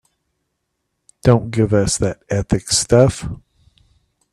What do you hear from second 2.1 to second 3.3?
ethics stuff.